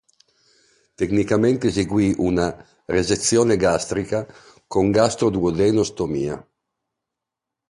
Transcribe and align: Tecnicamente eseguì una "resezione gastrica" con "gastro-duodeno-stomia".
Tecnicamente 0.95 1.67
eseguì 1.67 2.15
una 2.17 2.47
"resezione 2.85 3.55
gastrica" 3.55 4.25
con 4.65 4.89
"gastro-duodeno-stomia". 4.89 6.43